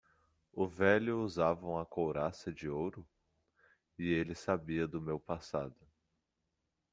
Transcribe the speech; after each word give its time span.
O 0.51 0.67
velho 0.67 1.21
usava 1.21 1.67
uma 1.67 1.85
couraça 1.85 2.51
de 2.51 2.67
ouro? 2.67 3.07
e 3.99 4.11
ele 4.11 4.33
sabia 4.33 4.87
do 4.87 4.99
meu 4.99 5.19
passado. 5.19 5.75